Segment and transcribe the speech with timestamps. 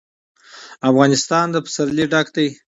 [0.89, 2.47] افغانستان له پسرلی ډک دی.